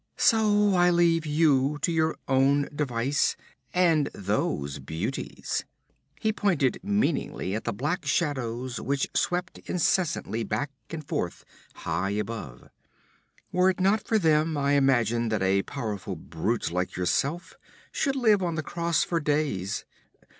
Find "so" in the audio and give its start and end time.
0.17-0.73